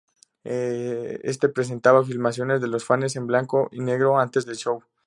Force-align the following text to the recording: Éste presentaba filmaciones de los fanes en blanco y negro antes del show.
Éste 0.45 1.47
presentaba 1.47 2.03
filmaciones 2.03 2.59
de 2.59 2.67
los 2.67 2.83
fanes 2.85 3.15
en 3.17 3.27
blanco 3.27 3.69
y 3.71 3.81
negro 3.81 4.17
antes 4.19 4.47
del 4.47 4.55
show. 4.57 4.83